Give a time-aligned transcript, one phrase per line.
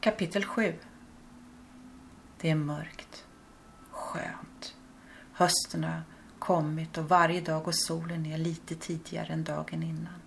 [0.00, 0.74] Kapitel 7
[2.40, 3.24] Det är mörkt.
[3.90, 4.76] Skönt.
[5.32, 6.02] Hösten har
[6.38, 10.22] kommit och varje dag går solen ner lite tidigare än dagen innan.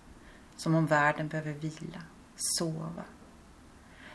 [0.55, 2.01] Som om världen behöver vila,
[2.35, 3.03] sova.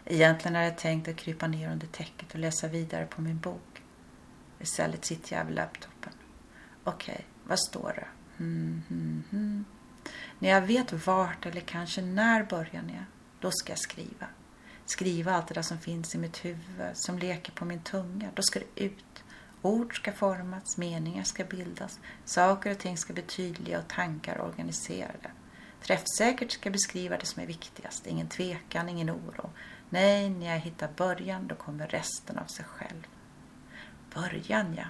[0.04, 3.82] Egentligen hade jag tänkt att krypa ner under täcket och läsa vidare på min bok.
[4.58, 6.12] Istället sitter jag vid laptopen.
[6.84, 8.08] Okej, okay, vad står det?
[8.44, 9.64] Mm, mm, mm.
[10.38, 13.04] När jag vet vart eller kanske när början är,
[13.40, 14.26] då ska jag skriva.
[14.90, 18.28] Skriva allt det där som finns i mitt huvud, som leker på min tunga.
[18.34, 19.24] Då ska det ut.
[19.62, 25.30] Ord ska formas, meningar ska bildas, saker och ting ska bli tydliga och tankar organiserade.
[25.82, 29.50] Träffsäkert ska jag beskriva det som är viktigast, ingen tvekan, ingen oro.
[29.90, 33.06] Nej, när jag hittar början, då kommer resten av sig själv.
[34.14, 34.86] Början, ja.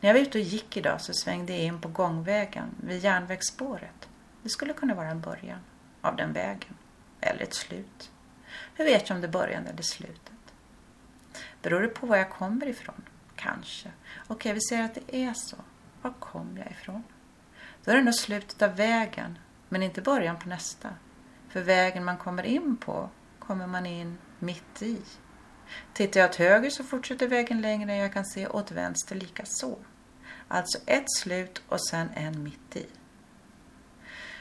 [0.00, 4.08] När jag var ute och gick idag så svängde jag in på gångvägen vid järnvägsspåret.
[4.42, 5.60] Det skulle kunna vara en början
[6.00, 6.74] av den vägen,
[7.20, 8.10] eller ett slut.
[8.74, 10.32] Hur vet jag om det är början eller slutet?
[11.62, 13.02] Beror det på var jag kommer ifrån?
[13.36, 13.90] Kanske.
[14.26, 15.56] Okej, vi säger att det är så.
[16.02, 17.02] Var kom jag ifrån?
[17.84, 19.38] Då är det nog slutet av vägen,
[19.68, 20.94] men inte början på nästa.
[21.48, 24.98] För vägen man kommer in på kommer man in mitt i.
[25.92, 29.42] Tittar jag åt höger så fortsätter vägen längre än jag kan se åt vänster lika
[29.46, 29.78] så.
[30.48, 32.86] Alltså ett slut och sen en mitt i.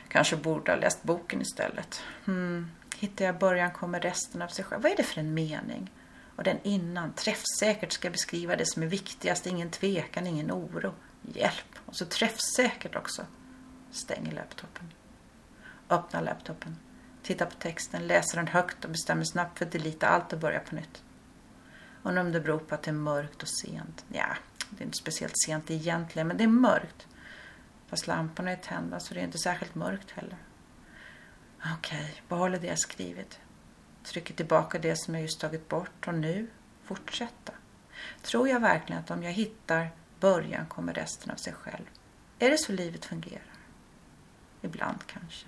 [0.08, 2.04] Kanske borde ha läst boken istället.
[2.26, 2.72] Hmm.
[3.04, 4.82] Hittar jag början kommer resten av sig själv.
[4.82, 5.92] Vad är det för en mening?
[6.36, 10.94] Och den innan, träffsäkert ska beskriva det som är viktigast, ingen tvekan, ingen oro.
[11.22, 11.80] Hjälp!
[11.86, 13.26] Och så träffsäkert också.
[13.92, 14.94] Stänger laptopen.
[15.90, 16.76] Öppnar laptopen.
[17.24, 20.60] Tittar på texten, läser den högt och bestämmer snabbt för att delita allt och börja
[20.60, 21.04] på nytt.
[22.04, 24.06] Undrar om det beror på att det är mörkt och sent.
[24.14, 24.28] Ja,
[24.70, 27.08] det är inte speciellt sent egentligen, men det är mörkt.
[27.88, 30.38] Fast lamporna är tända så det är inte särskilt mörkt heller.
[31.66, 33.40] Okej, okay, behåller det jag skrivit.
[34.04, 36.48] Trycker tillbaka det som jag just tagit bort och nu
[36.84, 37.54] fortsätta.
[38.22, 41.86] Tror jag verkligen att om jag hittar början kommer resten av sig själv?
[42.40, 43.44] Är det så livet fungerar?
[44.62, 45.48] Ibland kanske.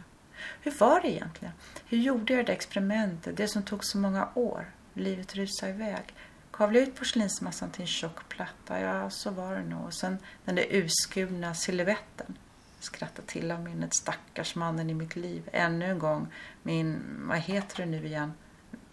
[0.62, 1.53] Hur var det egentligen?
[1.86, 4.72] Hur gjorde jag det experimentet, det som tog så många år?
[4.94, 6.14] Livet rusade iväg.
[6.52, 9.86] Kavla ut porslinsmassan till en tjock platta, ja så var det nog.
[9.86, 12.38] Och sen den där urskurna siluetten
[12.85, 13.94] skratta till av minnet.
[13.94, 15.50] Stackars mannen i mitt liv.
[15.53, 16.28] Ännu en gång
[16.63, 18.34] min, vad heter det nu igen?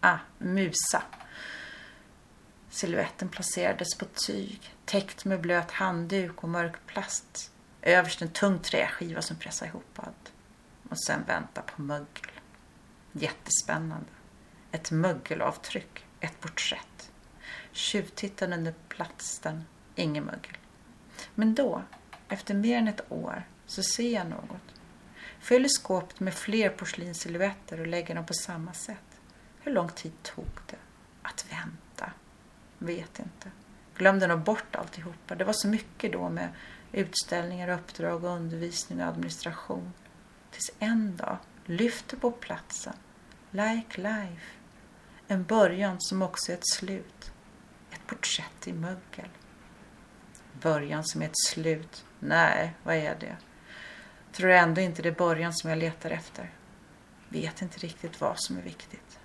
[0.01, 1.03] Ah, musa.
[2.71, 7.53] Siluetten placerades på tyg, täckt med blöt handduk och mörk plast.
[7.83, 10.33] Överst en tung träskiva som pressar ihop allt.
[10.89, 12.31] Och sen vänta på mögel.
[13.13, 14.07] Jättespännande.
[14.71, 17.11] Ett mögelavtryck, ett porträtt.
[17.73, 19.65] Tjuvtittade under platsen,
[19.95, 20.57] ingen mögel.
[21.35, 21.83] Men då,
[22.29, 24.75] efter mer än ett år, så ser jag något.
[25.41, 29.21] Fyller skåpet med fler porslinssilhuetter och lägger dem på samma sätt.
[29.61, 30.77] Hur lång tid tog det?
[31.23, 32.13] Att vänta?
[32.79, 33.51] Vet inte.
[33.97, 35.35] Glömde nog bort alltihopa.
[35.35, 36.49] Det var så mycket då med
[36.93, 39.93] utställningar, uppdrag, undervisning och administration.
[40.51, 42.95] Tills en dag lyfter på platsen.
[43.51, 44.47] Like life.
[45.29, 47.33] En början som också är ett slut.
[47.91, 49.29] Ett porträtt i mögel.
[50.53, 52.05] Början som är ett slut.
[52.19, 53.37] Nej, vad är det?
[54.33, 56.51] Tror ändå inte det är början som jag letar efter.
[57.29, 59.19] Vet inte riktigt vad som är viktigt.